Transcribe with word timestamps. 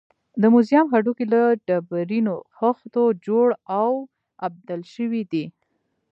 د 0.41 0.43
موزیم 0.53 0.85
هډوکي 0.93 1.25
له 1.33 1.41
ډبرینو 1.67 2.35
خښتو 2.57 3.03
جوړ 3.25 3.47
او 3.79 3.91
اوبدل 4.45 4.81
شوي 4.93 5.23
دي. 5.31 5.45